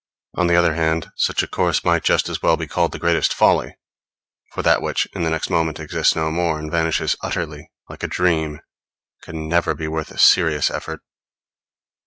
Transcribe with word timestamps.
On 0.35 0.47
the 0.47 0.55
other 0.55 0.73
hand, 0.73 1.11
such 1.15 1.43
a 1.43 1.47
course 1.47 1.83
might 1.85 2.03
just 2.03 2.27
as 2.27 2.41
well 2.41 2.57
be 2.57 2.65
called 2.65 2.91
the 2.91 2.97
greatest 2.97 3.35
folly: 3.35 3.75
for 4.51 4.63
that 4.63 4.81
which 4.81 5.07
in 5.13 5.21
the 5.21 5.29
next 5.29 5.51
moment 5.51 5.79
exists 5.79 6.15
no 6.15 6.31
more, 6.31 6.57
and 6.57 6.71
vanishes 6.71 7.15
utterly, 7.21 7.69
like 7.87 8.01
a 8.01 8.07
dream, 8.07 8.61
can 9.21 9.47
never 9.47 9.75
be 9.75 9.87
worth 9.87 10.09
a 10.09 10.17
serious 10.17 10.71
effort. 10.71 11.01